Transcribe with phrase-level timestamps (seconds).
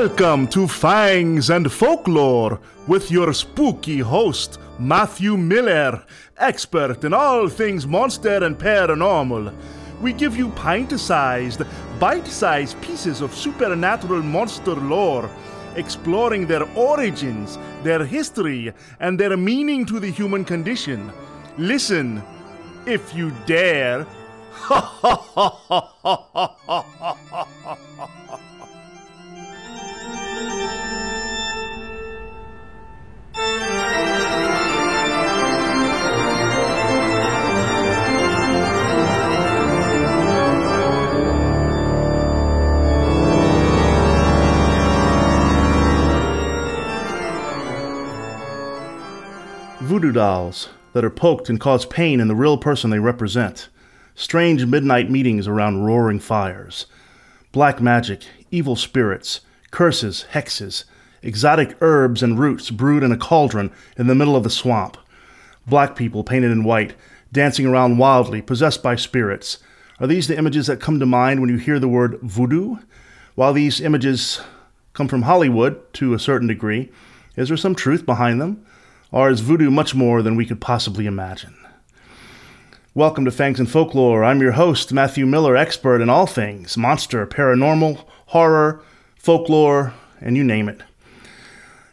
[0.00, 2.58] Welcome to Fangs and Folklore
[2.88, 6.04] with your spooky host, Matthew Miller,
[6.36, 9.54] expert in all things monster and paranormal.
[10.00, 11.62] We give you pint sized,
[12.00, 15.30] bite sized pieces of supernatural monster lore,
[15.76, 21.12] exploring their origins, their history, and their meaning to the human condition.
[21.56, 22.20] Listen,
[22.84, 24.04] if you dare.
[49.84, 53.68] Voodoo dolls that are poked and cause pain in the real person they represent.
[54.14, 56.86] Strange midnight meetings around roaring fires.
[57.52, 60.84] Black magic, evil spirits, curses, hexes,
[61.20, 64.96] exotic herbs and roots brewed in a cauldron in the middle of the swamp.
[65.66, 66.94] Black people painted in white,
[67.30, 69.58] dancing around wildly, possessed by spirits.
[70.00, 72.76] Are these the images that come to mind when you hear the word voodoo?
[73.34, 74.40] While these images
[74.94, 76.90] come from Hollywood to a certain degree,
[77.36, 78.64] is there some truth behind them?
[79.14, 81.54] Or is voodoo much more than we could possibly imagine?
[82.94, 84.24] Welcome to Fangs and Folklore.
[84.24, 88.82] I'm your host, Matthew Miller, expert in all things monster, paranormal, horror,
[89.16, 90.80] folklore, and you name it.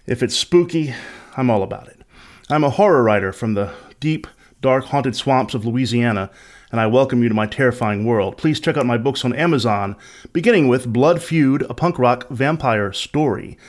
[0.08, 0.95] If it's spooky,
[1.38, 2.02] I'm all about it.
[2.50, 4.25] I'm a horror writer from the deep,
[4.59, 6.31] dark, haunted swamps of Louisiana,
[6.72, 8.35] and I welcome you to my terrifying world.
[8.35, 9.95] Please check out my books on Amazon,
[10.33, 13.59] beginning with Blood Feud, a punk rock vampire story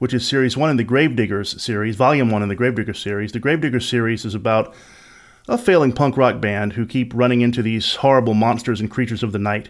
[0.00, 3.32] which is series one in the Gravediggers series, volume one in the Gravediggers series.
[3.32, 4.74] The Gravediggers series is about
[5.46, 9.32] a failing punk rock band who keep running into these horrible monsters and creatures of
[9.32, 9.68] the night.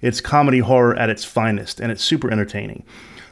[0.00, 2.84] It's comedy horror at its finest, and it's super entertaining.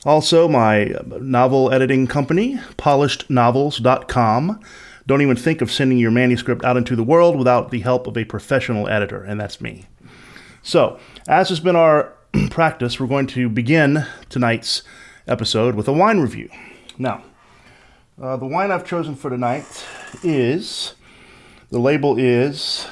[0.04, 4.60] Also, my novel editing company, polishednovels.com.
[5.06, 8.18] Don't even think of sending your manuscript out into the world without the help of
[8.18, 9.86] a professional editor, and that's me.
[10.64, 10.98] So,
[11.28, 12.12] as has been our
[12.50, 14.82] practice, we're going to begin tonight's
[15.30, 16.50] episode with a wine review.
[16.98, 17.22] Now,
[18.20, 19.86] uh, the wine I've chosen for tonight
[20.22, 20.94] is
[21.70, 22.86] the label is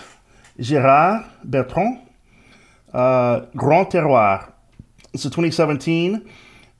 [0.59, 2.09] Gérard Bertrand
[2.93, 4.53] uh, Grand Terroir.
[5.12, 6.28] It's a 2017,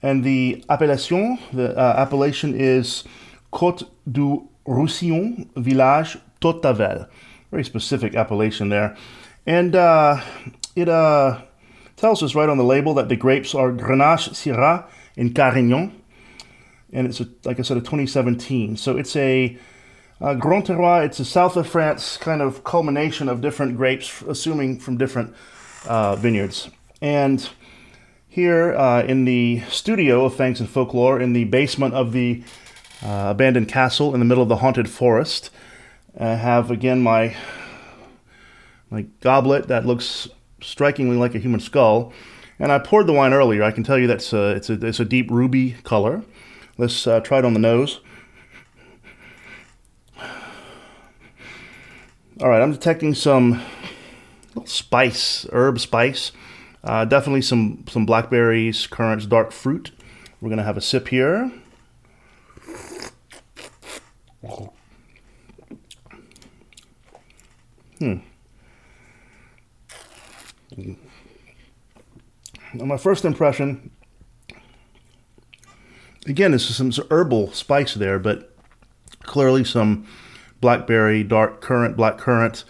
[0.03, 3.05] and the appellation, the uh, appellation is
[3.53, 7.09] Côte du Roussillon Village Tautavel.
[7.51, 8.97] Very specific appellation there.
[9.47, 10.23] And uh,
[10.77, 11.41] it uh,
[11.97, 14.87] tells us right on the label that the grapes are Grenache Syrah
[15.19, 16.01] in Carignan,
[16.93, 18.77] and it's a, like I said, a 2017.
[18.77, 19.59] So it's a
[20.21, 21.05] uh, Grand Terroir.
[21.05, 25.35] It's a south of France kind of culmination of different grapes, assuming from different
[25.87, 26.71] uh, vineyards.
[27.03, 27.47] And
[28.29, 32.45] here uh, in the studio of Fangs and Folklore, in the basement of the
[33.05, 35.51] uh, abandoned castle in the middle of the haunted forest,
[36.19, 37.37] I have again my
[38.89, 40.29] my goblet that looks
[40.61, 42.13] strikingly like a human skull
[42.59, 43.63] and I poured the wine earlier.
[43.63, 46.23] I can tell you that's a, it's, a, it's a deep ruby color.
[46.77, 48.01] Let's uh, try it on the nose.
[52.41, 53.61] All right, I'm detecting some
[54.65, 56.31] spice, herb spice.
[56.85, 59.91] Uh, definitely some, some blackberries, currants, dark fruit.
[60.41, 61.51] We're going to have a sip here.
[67.99, 68.19] Hmm
[72.75, 73.91] my first impression,
[76.27, 78.55] again, this is some herbal spice there, but
[79.23, 80.07] clearly some
[80.61, 82.65] blackberry, dark currant, black currant.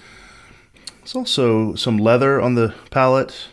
[0.99, 3.49] There's also some leather on the palate,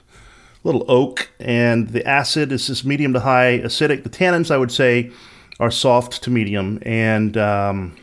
[0.63, 4.03] a little oak, and the acid is just medium to high acidic.
[4.03, 5.11] The tannins, I would say,
[5.59, 7.95] are soft to medium, and um,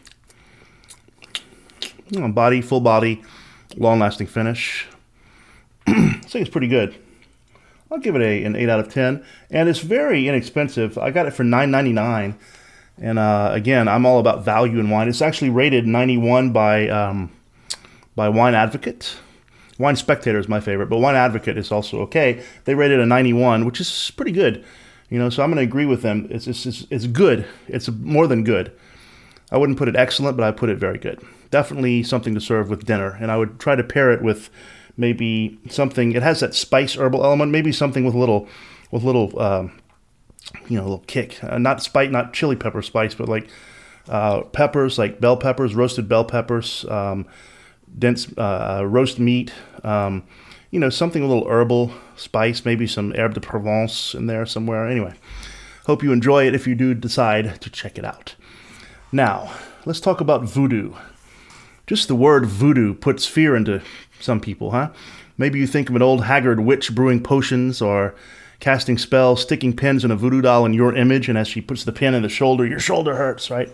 [2.09, 3.23] you know, body, full body,
[3.77, 4.87] long lasting finish.
[5.87, 6.95] I think it's pretty good.
[7.93, 9.23] I'll give it a, an 8 out of 10.
[9.51, 10.97] And it's very inexpensive.
[10.97, 12.35] I got it for $9.99.
[12.99, 15.09] And uh, again, I'm all about value in wine.
[15.09, 17.31] It's actually rated 91 by, um,
[18.17, 19.17] by Wine Advocate.
[19.79, 22.43] Wine Spectator is my favorite, but Wine Advocate is also okay.
[22.65, 24.65] They rated a 91, which is pretty good.
[25.11, 26.29] You know, so I'm going to agree with them.
[26.31, 27.47] It's, it's, it's, it's good.
[27.69, 28.73] It's more than good.
[29.51, 31.23] I wouldn't put it excellent, but I put it very good.
[31.51, 33.19] Definitely something to serve with dinner.
[33.21, 34.49] And I would try to pair it with
[34.97, 36.13] maybe something.
[36.13, 37.53] It has that spice herbal element.
[37.53, 38.49] Maybe something with a little,
[38.91, 39.69] with a little, uh,
[40.69, 41.43] you know, a little kick.
[41.43, 43.49] Uh, not spice, not chili pepper spice, but like
[44.09, 47.27] uh, peppers, like bell peppers, roasted bell peppers, um,
[47.99, 49.53] dense uh, uh, roast meat.
[49.85, 50.25] Um,
[50.71, 52.65] you know, something a little herbal spice.
[52.65, 54.89] Maybe some herbe de Provence in there somewhere.
[54.89, 55.15] Anyway.
[55.87, 58.37] Hope you enjoy it if you do decide to check it out.
[59.11, 59.53] Now,
[59.85, 60.95] let's talk about voodoo.
[61.93, 63.83] Just the word voodoo puts fear into
[64.19, 64.89] some people, huh?
[65.37, 68.15] Maybe you think of an old haggard witch brewing potions or
[68.61, 71.85] casting spells, sticking pins in a voodoo doll in your image, and as she puts
[71.85, 73.71] the pin in the shoulder, your shoulder hurts, right?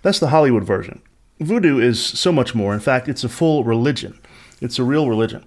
[0.00, 1.02] That's the Hollywood version.
[1.40, 2.72] Voodoo is so much more.
[2.72, 4.18] In fact, it's a full religion,
[4.62, 5.44] it's a real religion.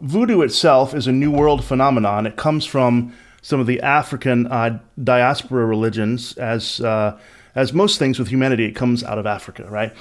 [0.00, 2.26] Voodoo itself is a New World phenomenon.
[2.26, 3.12] It comes from
[3.42, 7.18] some of the African uh, diaspora religions, as uh,
[7.54, 9.92] as most things with humanity, it comes out of Africa, right?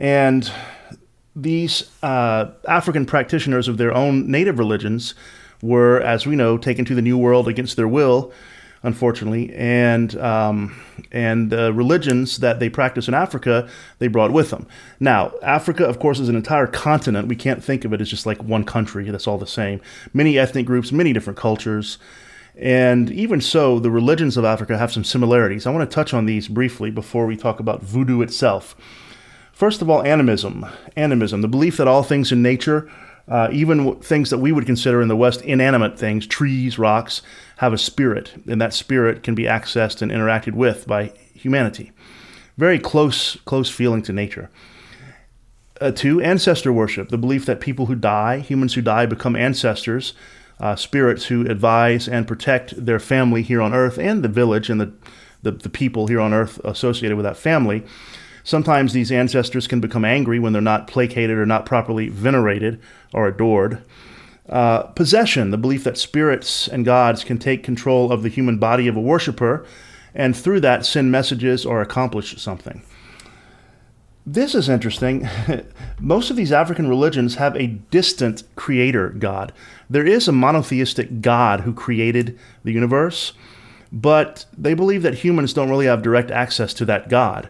[0.00, 0.50] And
[1.36, 5.14] these uh, African practitioners of their own native religions
[5.62, 8.32] were, as we know, taken to the New World against their will,
[8.82, 10.80] unfortunately, and um,
[11.12, 13.68] and the religions that they practice in Africa
[13.98, 14.66] they brought with them.
[15.00, 17.28] Now, Africa, of course, is an entire continent.
[17.28, 19.82] We can't think of it as just like one country that's all the same.
[20.14, 21.98] Many ethnic groups, many different cultures.
[22.56, 25.66] And even so, the religions of Africa have some similarities.
[25.66, 28.74] I want to touch on these briefly before we talk about voodoo itself.
[29.60, 30.64] First of all, animism.
[30.96, 32.90] Animism, the belief that all things in nature
[33.28, 37.20] uh, even things that we would consider in the West inanimate things, trees, rocks,
[37.58, 41.92] have a spirit, and that spirit can be accessed and interacted with by humanity.
[42.56, 44.50] Very close, close feeling to nature.
[45.80, 50.12] Uh, two, ancestor worship, the belief that people who die, humans who die, become ancestors,
[50.58, 54.80] uh, spirits who advise and protect their family here on earth and the village and
[54.80, 54.92] the,
[55.42, 57.84] the, the people here on earth associated with that family.
[58.44, 62.80] Sometimes these ancestors can become angry when they're not placated or not properly venerated
[63.12, 63.82] or adored.
[64.48, 68.88] Uh, possession, the belief that spirits and gods can take control of the human body
[68.88, 69.64] of a worshiper
[70.14, 72.82] and through that send messages or accomplish something.
[74.26, 75.28] This is interesting.
[76.00, 79.52] Most of these African religions have a distant creator god.
[79.88, 83.32] There is a monotheistic God who created the universe,
[83.92, 87.48] but they believe that humans don't really have direct access to that God.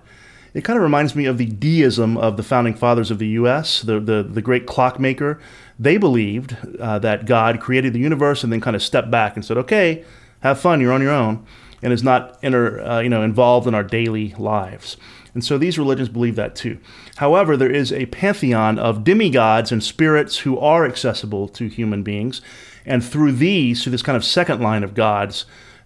[0.53, 3.83] It kind of reminds me of the deism of the founding fathers of the U.S.,
[3.83, 5.41] the, the, the great clockmaker.
[5.79, 9.45] They believed uh, that God created the universe and then kind of stepped back and
[9.45, 10.05] said, okay,
[10.41, 11.47] have fun, you're on your own,
[11.83, 14.97] and is not inter, uh, you know, involved in our daily lives.
[15.35, 16.79] And so these religions believe that too.
[17.17, 22.41] However, there is a pantheon of demigods and spirits who are accessible to human beings.
[22.85, 25.45] And through these, through this kind of second line of gods,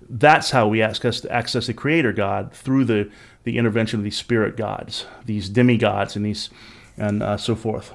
[0.09, 3.11] that's how we access, access the Creator God through the
[3.45, 6.51] the intervention of these spirit gods, these demigods, and these
[6.97, 7.93] and uh, so forth.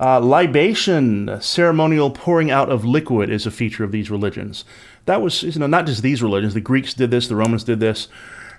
[0.00, 4.64] Uh, libation, ceremonial pouring out of liquid, is a feature of these religions.
[5.04, 6.54] That was you know, not just these religions.
[6.54, 7.28] The Greeks did this.
[7.28, 8.08] The Romans did this.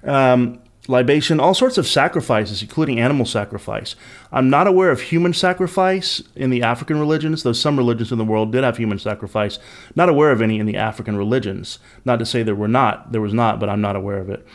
[0.03, 3.95] Um, libation, all sorts of sacrifices, including animal sacrifice.
[4.31, 8.25] I'm not aware of human sacrifice in the African religions, though some religions in the
[8.25, 9.57] world did have human sacrifice.
[9.95, 11.79] Not aware of any in the African religions.
[12.05, 14.45] Not to say there were not, there was not, but I'm not aware of it.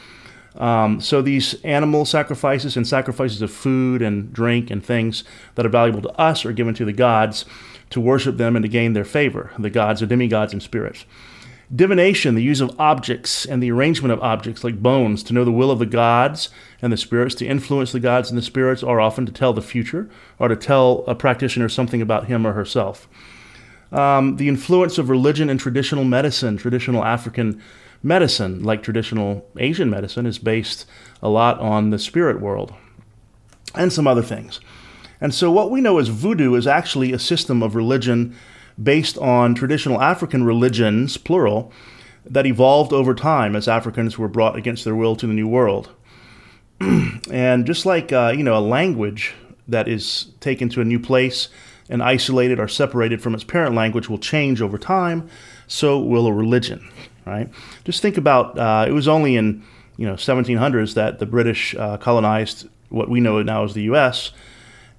[0.58, 5.25] Um, so these animal sacrifices and sacrifices of food and drink and things
[5.55, 7.44] that are valuable to us are given to the gods
[7.90, 9.52] to worship them and to gain their favor.
[9.58, 11.06] The gods are demigods and spirits.
[11.74, 15.53] Divination, the use of objects and the arrangement of objects like bones to know the
[15.53, 16.48] will of the gods
[16.81, 19.62] and the spirits, to influence the gods and the spirits, or often to tell the
[19.62, 23.06] future or to tell a practitioner something about him or herself.
[23.93, 27.62] Um, the influence of religion and traditional medicine, traditional African
[28.02, 30.86] medicine, like traditional Asian medicine, is based
[31.22, 32.72] a lot on the spirit world
[33.74, 34.60] and some other things.
[35.20, 38.36] And so, what we know as voodoo is actually a system of religion
[38.81, 41.72] based on traditional African religions, plural,
[42.24, 45.90] that evolved over time as Africans were brought against their will to the New World.
[47.31, 49.34] and just like uh, you know, a language
[49.67, 51.48] that is taken to a new place
[51.90, 55.28] and isolated or separated from its parent language will change over time,
[55.67, 56.88] so will a religion
[57.29, 57.49] right?
[57.85, 59.63] Just think about uh, it was only in
[59.97, 64.32] you know 1700s that the British uh, colonized what we know now as the U.S.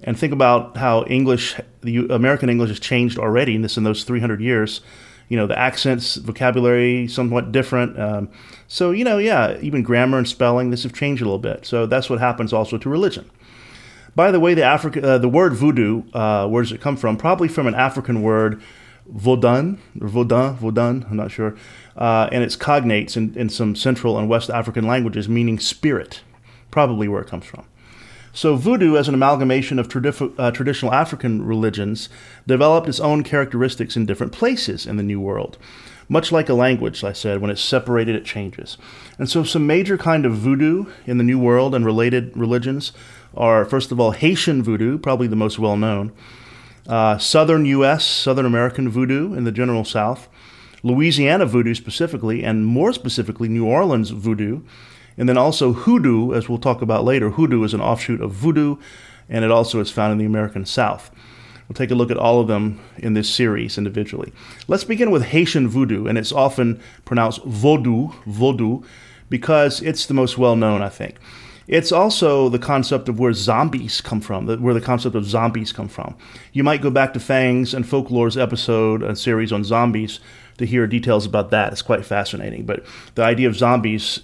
[0.02, 4.04] And think about how English, the American English, has changed already in this in those
[4.04, 4.80] 300 years.
[5.28, 7.98] You know, the accents, vocabulary, somewhat different.
[8.00, 8.30] Um,
[8.66, 11.66] so you know, yeah, even grammar and spelling, this have changed a little bit.
[11.66, 13.30] So that's what happens also to religion.
[14.14, 17.16] By the way, the Africa, uh, the word voodoo, uh, where does it come from?
[17.16, 18.60] Probably from an African word
[19.14, 21.56] Vodun, or Vodun, Vodun, I'm not sure.
[21.96, 26.22] Uh, and it's cognates in, in some Central and West African languages, meaning spirit,
[26.70, 27.64] probably where it comes from.
[28.32, 29.90] So, voodoo, as an amalgamation of
[30.38, 32.08] uh, traditional African religions,
[32.46, 35.58] developed its own characteristics in different places in the New World.
[36.08, 38.78] Much like a language, I said, when it's separated, it changes.
[39.18, 42.92] And so, some major kind of voodoo in the New World and related religions
[43.36, 46.12] are, first of all, Haitian voodoo, probably the most well known
[46.88, 50.28] uh, southern U.S., Southern American voodoo in the general South,
[50.82, 54.62] Louisiana voodoo specifically, and more specifically, New Orleans voodoo.
[55.16, 57.30] And then also hoodoo, as we'll talk about later.
[57.30, 58.76] Hoodoo is an offshoot of voodoo,
[59.28, 61.10] and it also is found in the American South.
[61.68, 64.32] We'll take a look at all of them in this series individually.
[64.66, 68.84] Let's begin with Haitian voodoo, and it's often pronounced vaudou, vaudou,
[69.28, 71.16] because it's the most well known, I think.
[71.70, 75.86] It's also the concept of where zombies come from, where the concept of zombies come
[75.86, 76.16] from.
[76.52, 80.18] You might go back to Fangs and Folklore's episode, a series on zombies,
[80.58, 81.70] to hear details about that.
[81.70, 82.66] It's quite fascinating.
[82.66, 82.84] But
[83.14, 84.18] the idea of zombies,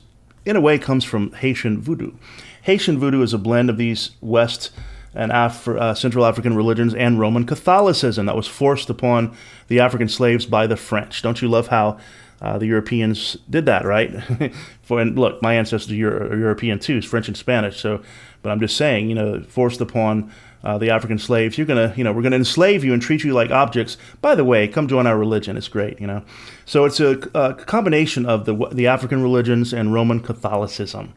[0.45, 2.15] in a way, comes from Haitian voodoo.
[2.63, 4.73] Haitian voodoo is a blend of these West
[5.15, 9.37] and Af- uh, Central African religions and Roman Catholicism that was forced upon
[9.69, 11.23] the African slaves by the French.
[11.23, 11.99] Don't you love how
[12.41, 14.23] uh, the Europeans did that, right?
[14.83, 15.95] For and look, my ancestors are
[16.37, 17.81] European too, French and Spanish.
[17.81, 18.03] So,
[18.43, 22.05] but I'm just saying, you know, forced upon uh, the African slaves, you're gonna, you
[22.05, 23.97] know, we're gonna enslave you and treat you like objects.
[24.21, 26.23] By the way, come join our religion; it's great, you know.
[26.65, 31.15] So it's a, a combination of the the African religions and Roman Catholicism.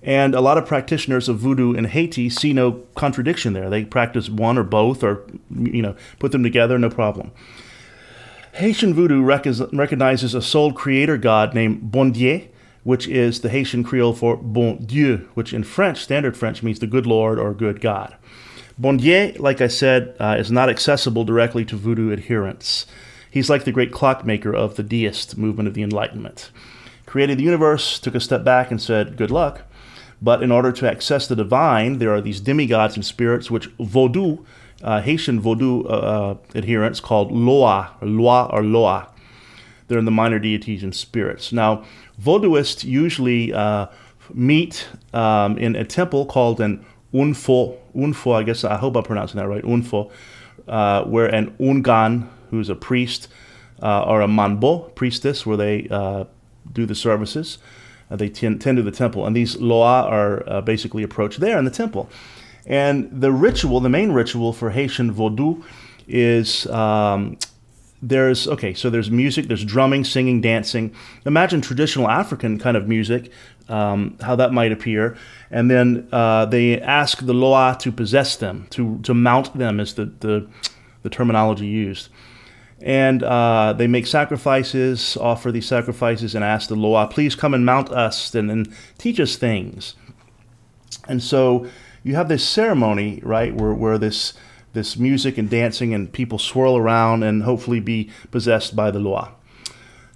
[0.00, 3.68] And a lot of practitioners of voodoo in Haiti see no contradiction there.
[3.68, 7.32] They practice one or both, or you know, put them together, no problem.
[8.58, 12.48] Haitian voodoo rec- recognizes a sole creator god named Bondye,
[12.82, 16.88] which is the Haitian Creole for Bon Dieu, which in French, standard French, means the
[16.88, 18.16] good Lord or good God.
[18.76, 22.84] Bon Dieu, like I said, uh, is not accessible directly to voodoo adherents.
[23.30, 26.50] He's like the great clockmaker of the deist movement of the Enlightenment.
[27.06, 29.62] Created the universe, took a step back, and said, Good luck.
[30.20, 34.44] But in order to access the divine, there are these demigods and spirits which Vodou
[34.82, 39.10] uh, Haitian Vodou uh, uh, adherents called Loa, or Loa or Loa.
[39.86, 41.52] They're in the minor deities and spirits.
[41.52, 41.84] Now,
[42.20, 43.86] Vodouists usually uh,
[44.34, 47.76] meet um, in a temple called an Unfo.
[47.96, 49.64] Unfo, I guess I hope I'm pronouncing that right.
[49.64, 50.10] Unfo,
[50.68, 53.28] uh, where an Ungan, who's a priest,
[53.82, 55.82] uh, or a Manbo priestess, where they
[56.70, 57.58] do the services.
[58.10, 61.70] they tend, tend to the temple, and these Loa are basically approached there in the
[61.70, 62.10] temple.
[62.68, 65.64] And the ritual, the main ritual for Haitian Vodou
[66.06, 67.38] is um,
[68.02, 70.94] there's, okay, so there's music, there's drumming, singing, dancing.
[71.24, 73.32] Imagine traditional African kind of music,
[73.68, 75.16] um, how that might appear.
[75.50, 79.94] And then uh, they ask the Loa to possess them, to, to mount them, is
[79.94, 80.46] the, the,
[81.02, 82.10] the terminology used.
[82.80, 87.64] And uh, they make sacrifices, offer these sacrifices, and ask the Loa, please come and
[87.64, 89.94] mount us and, and teach us things.
[91.08, 91.66] And so
[92.08, 94.32] you have this ceremony, right, where, where this
[94.72, 99.34] this music and dancing and people swirl around and hopefully be possessed by the Loa.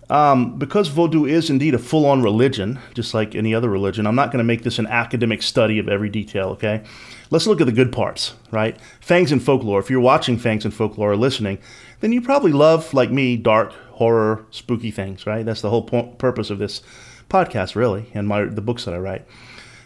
[0.08, 4.14] Um, because Vodou is indeed a full on religion, just like any other religion, I'm
[4.14, 6.82] not going to make this an academic study of every detail, okay?
[7.30, 8.78] Let's look at the good parts, right?
[9.00, 9.80] Fangs and folklore.
[9.80, 11.58] If you're watching Fangs and folklore or listening,
[12.00, 15.46] then you probably love, like me, dark, horror, spooky things, right?
[15.46, 16.82] That's the whole po- purpose of this
[17.30, 19.26] podcast, really, and my, the books that I write.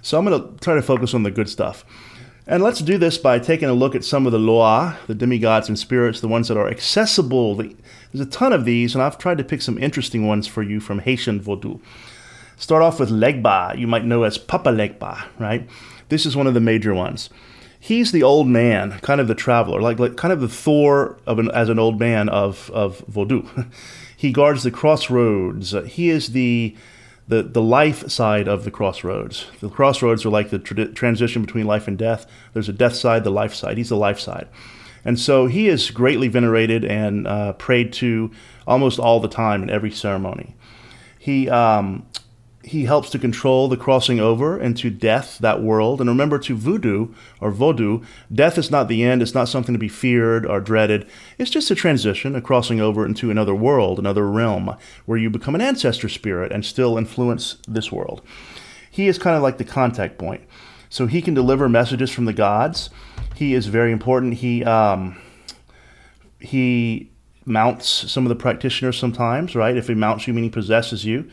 [0.07, 1.85] So I'm going to try to focus on the good stuff.
[2.47, 5.69] And let's do this by taking a look at some of the loa, the demigods
[5.69, 7.57] and spirits, the ones that are accessible.
[7.57, 7.75] There's
[8.15, 11.01] a ton of these, and I've tried to pick some interesting ones for you from
[11.01, 11.81] Haitian Vodou.
[12.57, 15.69] Start off with Legba, you might know as Papa Legba, right?
[16.09, 17.29] This is one of the major ones.
[17.81, 21.41] He's the old man, kind of the traveler, like, like kind of the Thor of
[21.41, 23.69] an, as an old man of, of Vodou.
[24.17, 25.75] he guards the crossroads.
[25.89, 26.77] He is the
[27.29, 29.47] the, the life side of the crossroads.
[29.61, 32.27] The crossroads are like the tra- transition between life and death.
[32.53, 33.79] There's a death side, the life side.
[33.79, 34.49] He's the life side.
[35.05, 38.31] And so he is greatly venerated and uh, prayed to
[38.67, 40.57] almost all the time in every ceremony.
[41.19, 42.07] He, um,
[42.67, 46.01] he helps to control the crossing over into death, that world.
[46.01, 48.05] And remember, to voodoo or vodou,
[48.35, 49.23] death is not the end.
[49.23, 51.07] It's not something to be feared or dreaded.
[51.39, 55.55] It's just a transition, a crossing over into another world, another realm, where you become
[55.55, 58.21] an ancestor spirit and still influence this world.
[58.91, 60.43] He is kind of like the contact point.
[60.91, 62.91] So he can deliver messages from the gods.
[63.37, 64.35] He is very important.
[64.35, 65.17] He um,
[66.41, 67.13] he
[67.45, 69.77] mounts some of the practitioners sometimes, right?
[69.77, 71.31] If he mounts you, meaning possesses you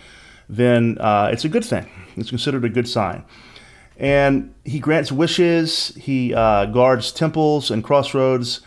[0.49, 1.89] then uh, it's a good thing.
[2.15, 3.23] It's considered a good sign.
[3.97, 8.61] And he grants wishes, he uh, guards temples and crossroads,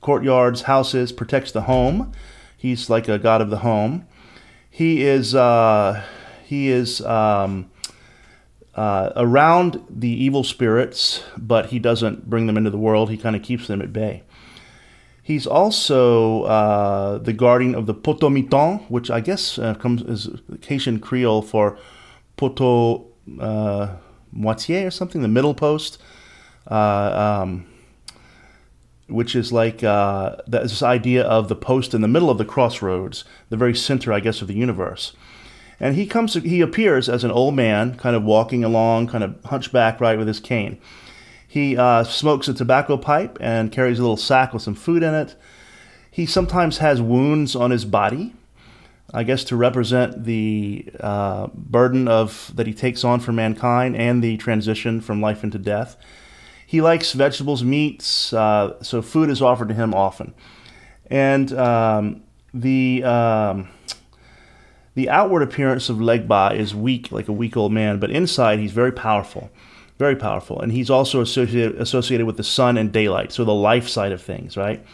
[0.00, 2.12] courtyards, houses, protects the home.
[2.56, 4.06] He's like a god of the home.
[4.70, 6.02] He is, uh,
[6.44, 7.70] he is um,
[8.74, 13.10] uh, around the evil spirits, but he doesn't bring them into the world.
[13.10, 14.22] He kind of keeps them at bay.
[15.30, 20.28] He's also uh, the guardian of the potomitan, which I guess uh, comes as
[20.66, 21.78] Haitian Creole for
[22.36, 23.06] poto
[23.38, 23.94] uh,
[24.36, 26.02] moitié or something, the middle post.
[26.68, 27.64] Uh, um,
[29.06, 33.22] which is like uh, this idea of the post in the middle of the crossroads,
[33.50, 35.12] the very center, I guess, of the universe.
[35.78, 39.36] And he comes, he appears as an old man, kind of walking along, kind of
[39.44, 40.80] hunchback, right, with his cane.
[41.50, 45.14] He uh, smokes a tobacco pipe and carries a little sack with some food in
[45.14, 45.34] it.
[46.08, 48.34] He sometimes has wounds on his body,
[49.12, 54.22] I guess, to represent the uh, burden of that he takes on for mankind and
[54.22, 55.96] the transition from life into death.
[56.68, 60.34] He likes vegetables, meats, uh, so food is offered to him often.
[61.06, 62.22] And um,
[62.54, 63.68] the um,
[64.94, 68.70] the outward appearance of Legba is weak, like a weak old man, but inside he's
[68.70, 69.50] very powerful,
[70.00, 70.58] very powerful.
[70.60, 74.22] And he's also associated associated with the sun and daylight, so the life side of
[74.22, 74.84] things, right?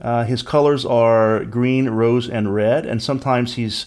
[0.00, 3.86] Uh, his colors are green, rose, and red, and sometimes he's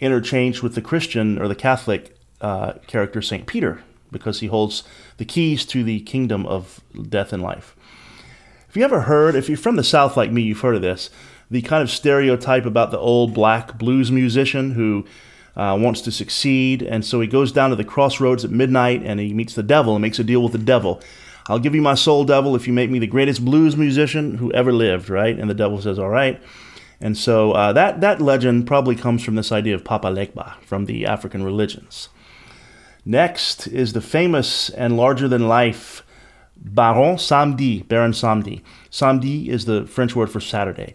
[0.00, 4.84] interchanged with the Christian or the Catholic uh, character Saint Peter because he holds
[5.16, 7.74] the keys to the kingdom of death and life.
[8.68, 11.10] If you ever heard, if you're from the South like me, you've heard of this,
[11.50, 15.06] the kind of stereotype about the old black blues musician who
[15.58, 19.18] uh, wants to succeed, and so he goes down to the crossroads at midnight and
[19.18, 21.02] he meets the devil and makes a deal with the devil.
[21.48, 24.52] I'll give you my soul, devil, if you make me the greatest blues musician who
[24.52, 25.38] ever lived, right?
[25.38, 26.40] And the devil says, all right.
[27.00, 30.84] And so uh, that, that legend probably comes from this idea of Papa Legba from
[30.84, 32.08] the African religions.
[33.04, 36.04] Next is the famous and larger than life
[36.56, 38.62] Baron Samedi, Baron Samedi.
[38.90, 40.94] Samedi is the French word for Saturday.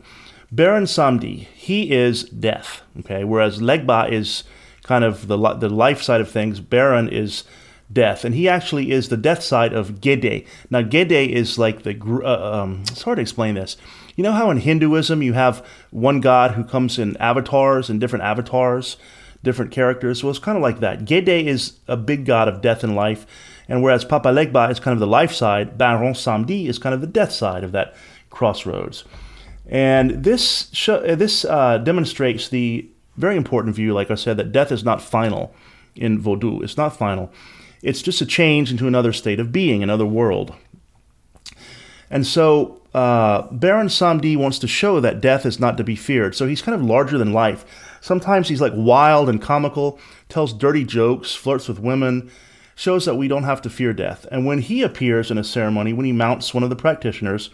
[0.52, 4.44] Baron Samedi, he is death, okay, whereas Legba is
[4.84, 6.60] kind of the, the life side of things.
[6.60, 7.44] Baron is
[7.92, 10.46] death, and he actually is the death side of Gede.
[10.70, 13.78] Now, Gede is like the, uh, um, it's hard to explain this.
[14.16, 18.26] You know how in Hinduism you have one god who comes in avatars and different
[18.26, 18.98] avatars?
[19.44, 20.24] different characters.
[20.24, 21.06] Well, it's kind of like that.
[21.06, 23.26] Gede is a big god of death and life,
[23.68, 27.02] and whereas Papa Legba is kind of the life side, Baron Samedi is kind of
[27.02, 27.94] the death side of that
[28.30, 29.04] crossroads.
[29.66, 34.72] And this uh, this uh, demonstrates the very important view, like I said, that death
[34.72, 35.54] is not final
[35.96, 36.64] in Vodou.
[36.64, 37.32] It's not final.
[37.82, 40.56] It's just a change into another state of being, another world.
[42.10, 46.36] And so uh, Baron Samedi wants to show that death is not to be feared.
[46.36, 47.66] So he's kind of larger than life.
[48.02, 50.00] Sometimes he's like wild and comical,
[50.30, 52.30] tells dirty jokes, flirts with women,
[52.76, 54.26] shows that we don't have to fear death.
[54.32, 57.50] And when he appears in a ceremony, when he mounts one of the practitioners,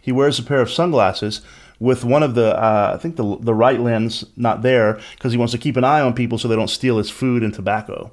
[0.00, 1.40] he wears a pair of sunglasses
[1.84, 5.38] with one of the, uh, I think the, the right lens not there because he
[5.38, 8.10] wants to keep an eye on people so they don't steal his food and tobacco.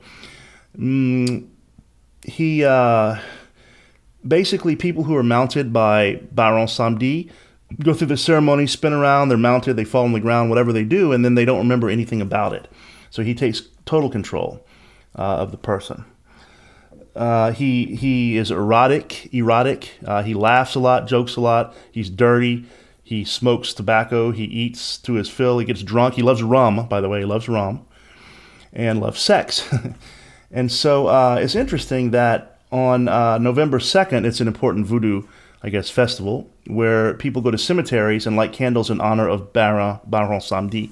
[0.78, 1.48] Mm,
[2.22, 3.18] he, uh,
[4.28, 7.32] basically, people who are mounted by Baron Samedi
[7.82, 10.84] go through the ceremony, spin around, they're mounted, they fall on the ground, whatever they
[10.84, 12.68] do, and then they don't remember anything about it.
[13.10, 14.66] So he takes total control
[15.18, 16.04] uh, of the person.
[17.16, 19.92] Uh, he he is erotic, erotic.
[20.06, 21.74] Uh, he laughs a lot, jokes a lot.
[21.92, 22.66] He's dirty.
[23.12, 24.32] He smokes tobacco.
[24.32, 25.60] He eats to his fill.
[25.60, 26.14] He gets drunk.
[26.14, 27.20] He loves rum, by the way.
[27.20, 27.86] He loves rum,
[28.72, 29.68] and loves sex.
[30.52, 35.24] and so uh, it's interesting that on uh, November second, it's an important voodoo
[35.64, 40.00] I guess, festival where people go to cemeteries and light candles in honor of Baron,
[40.06, 40.92] Baron Samedi.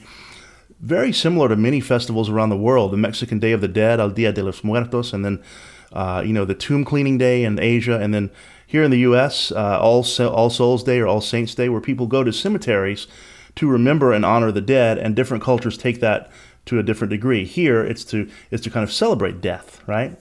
[0.79, 4.11] Very similar to many festivals around the world, the Mexican Day of the Dead, El
[4.11, 5.43] Dia de los Muertos, and then,
[5.91, 8.29] uh, you know, the Tomb Cleaning Day in Asia, and then
[8.69, 12.05] here in the U.S., uh, All, All Souls Day or All Saints Day, where people
[12.05, 13.07] go to cemeteries
[13.55, 16.29] to remember and honor the dead, and different cultures take that
[16.65, 17.45] to a different degree.
[17.45, 20.19] Here, it's to it's to kind of celebrate death, right?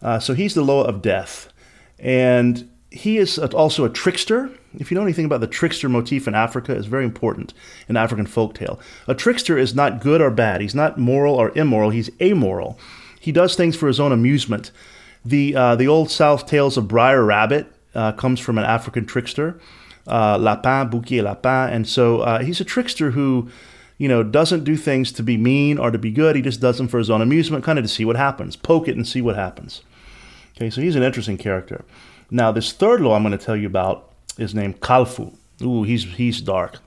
[0.00, 1.52] Uh, so he's the Loa of death,
[1.98, 4.48] and he is also a trickster.
[4.78, 7.52] If you know anything about the trickster motif in Africa, it's very important
[7.86, 8.80] in African folktale.
[9.06, 10.62] A trickster is not good or bad.
[10.62, 11.90] He's not moral or immoral.
[11.90, 12.78] He's amoral.
[13.20, 14.70] He does things for his own amusement.
[15.22, 19.58] The uh, the old South tales of Brer Rabbit uh, comes from an African trickster,
[20.06, 23.48] uh, Lapin, Bouquier Lapin, and so uh, he's a trickster who,
[23.98, 26.36] you know, doesn't do things to be mean or to be good.
[26.36, 28.88] He just does them for his own amusement, kind of to see what happens, poke
[28.88, 29.82] it and see what happens.
[30.56, 31.84] Okay, so he's an interesting character.
[32.30, 35.34] Now, this third loa I'm going to tell you about is named Kalfu.
[35.62, 36.78] Ooh, he's, he's dark.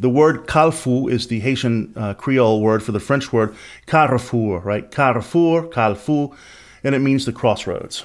[0.00, 3.54] The word Kalfu is the Haitian uh, Creole word for the French word
[3.86, 4.90] Carrefour, right?
[4.90, 6.34] Carrefour, Kalfu,
[6.82, 8.04] and it means the crossroads.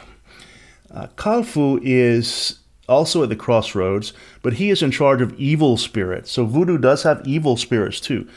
[0.92, 6.32] Uh, Kalfu is also at the crossroads, but he is in charge of evil spirits.
[6.32, 8.28] So voodoo does have evil spirits too.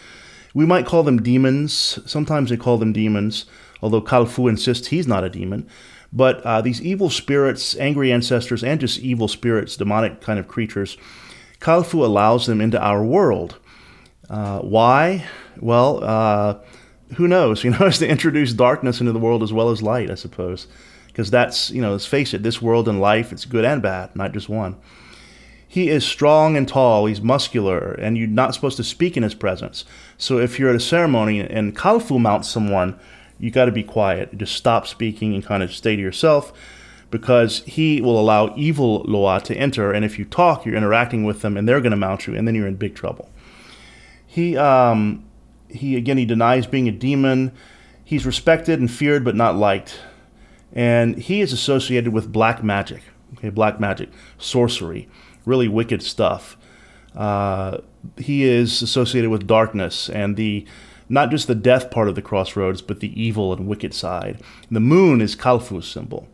[0.55, 1.99] We might call them demons.
[2.05, 3.47] Sometimes they call them demons,
[3.81, 5.67] although Kalfu insists he's not a demon.
[6.13, 10.99] But uh, these evil spirits, angry ancestors, and just evil spirits, demonic kind of creatures,
[11.61, 13.57] Kalfu allows them into our world.
[14.29, 15.25] Uh, why?
[15.59, 16.59] Well, uh,
[17.17, 17.65] who knows?
[17.65, 20.67] You know, it's to introduce darkness into the world as well as light, I suppose.
[21.13, 24.17] Because that's, you know, let's face it, this world and life, it's good and bad,
[24.17, 24.77] not just one.
[25.73, 29.33] he is strong and tall, he's muscular, and you're not supposed to speak in his
[29.33, 29.87] presence.
[30.19, 33.01] So if you're at a ceremony and Kalfu mounts someone,
[33.39, 34.37] you got to be quiet.
[34.37, 36.53] Just stop speaking and kind of stay to yourself
[37.11, 39.93] because he will allow evil Loa to enter.
[39.93, 42.47] And if you talk, you're interacting with them and they're going to mount you, and
[42.47, 43.31] then you're in big trouble.
[44.27, 45.25] He, um,
[45.71, 47.51] he again, he denies being a demon.
[48.05, 50.01] He's respected and feared, but not liked.
[50.73, 53.03] And he is associated with black magic,
[53.35, 54.09] okay, black magic,
[54.39, 55.09] sorcery
[55.45, 56.57] really wicked stuff.
[57.15, 57.79] Uh,
[58.17, 60.67] he is associated with darkness and the
[61.09, 64.41] not just the death part of the crossroads, but the evil and wicked side.
[64.71, 66.27] The moon is Kalfu's symbol.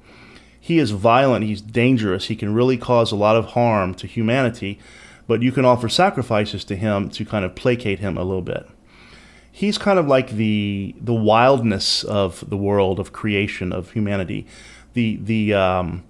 [0.61, 4.79] He is violent, he's dangerous, he can really cause a lot of harm to humanity,
[5.27, 8.69] but you can offer sacrifices to him to kind of placate him a little bit.
[9.51, 14.47] He's kind of like the the wildness of the world of creation of humanity,
[14.95, 16.05] the the um,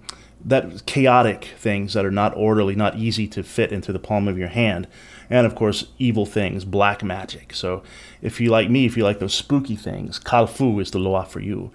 [0.45, 4.37] that chaotic things that are not orderly, not easy to fit into the palm of
[4.37, 4.87] your hand,
[5.29, 7.53] and of course evil things, black magic.
[7.53, 7.83] So
[8.21, 11.39] if you like me, if you like those spooky things, Kalfu is the loa for
[11.39, 11.71] you.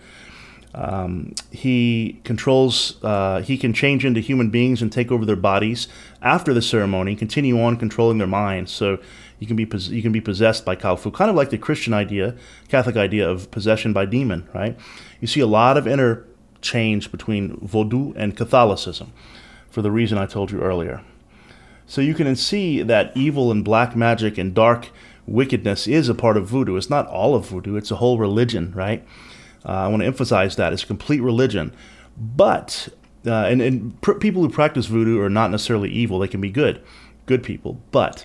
[0.74, 3.02] Um, he controls.
[3.02, 5.86] Uh, he can change into human beings and take over their bodies
[6.20, 7.14] after the ceremony.
[7.14, 8.72] Continue on controlling their minds.
[8.72, 8.98] So
[9.44, 12.34] you can be you can be possessed by Kalfu, kind of like the Christian idea,
[12.68, 14.48] Catholic idea of possession by demon.
[14.54, 14.78] Right?
[15.20, 19.12] You see a lot of interchange between Vodou and Catholicism
[19.70, 21.02] for the reason I told you earlier.
[21.86, 24.88] So you can see that evil and black magic and dark
[25.26, 26.76] wickedness is a part of voodoo.
[26.76, 29.06] It's not all of voodoo, it's a whole religion, right?
[29.66, 30.72] Uh, I want to emphasize that.
[30.72, 31.74] It's a complete religion.
[32.16, 32.88] But,
[33.26, 36.50] uh, and, and pr- people who practice voodoo are not necessarily evil, they can be
[36.50, 36.82] good,
[37.26, 37.80] good people.
[37.90, 38.24] But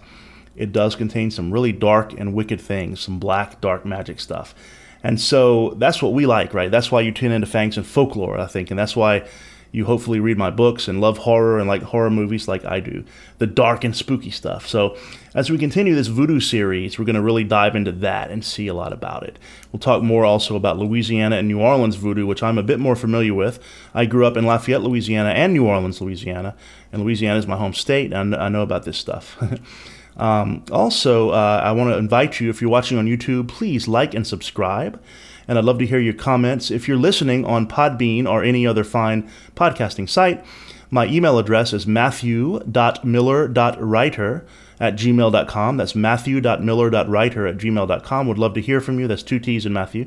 [0.59, 4.53] it does contain some really dark and wicked things, some black, dark magic stuff.
[5.01, 6.69] And so that's what we like, right?
[6.69, 8.69] That's why you tune into Fangs and Folklore, I think.
[8.69, 9.25] And that's why
[9.71, 13.05] you hopefully read my books and love horror and like horror movies like I do,
[13.37, 14.67] the dark and spooky stuff.
[14.67, 14.97] So,
[15.35, 18.67] as we continue this voodoo series, we're going to really dive into that and see
[18.67, 19.37] a lot about it.
[19.71, 22.95] We'll talk more also about Louisiana and New Orleans voodoo, which I'm a bit more
[22.95, 23.59] familiar with.
[23.93, 26.55] I grew up in Lafayette, Louisiana, and New Orleans, Louisiana,
[26.91, 29.37] and Louisiana is my home state, and I know about this stuff.
[30.19, 34.13] Um, also, uh, I want to invite you, if you're watching on YouTube, please like
[34.13, 35.01] and subscribe.
[35.47, 36.69] And I'd love to hear your comments.
[36.69, 40.45] If you're listening on Podbean or any other fine podcasting site,
[40.91, 44.45] my email address is matthew.miller.writer
[44.79, 45.77] at gmail.com.
[45.77, 48.27] That's matthew.miller.writer at gmail.com.
[48.27, 49.07] Would love to hear from you.
[49.07, 50.05] That's two T's in Matthew.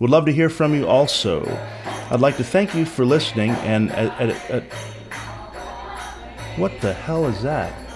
[0.00, 1.44] Would love to hear from you also.
[2.10, 3.50] I'd like to thank you for listening.
[3.50, 4.72] And at, at, at
[6.56, 7.87] what the hell is that?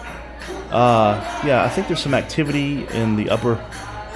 [0.73, 3.57] Uh, yeah, I think there's some activity in the upper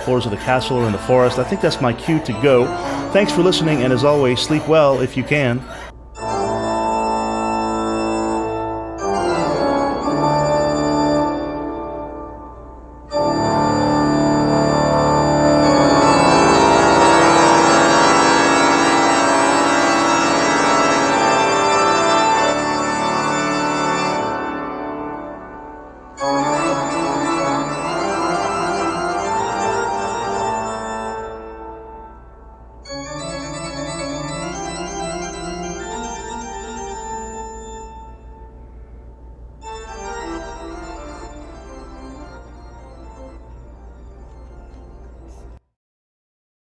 [0.05, 1.39] floors of the castle or in the forest.
[1.39, 2.67] I think that's my cue to go.
[3.13, 5.63] Thanks for listening, and as always, sleep well if you can.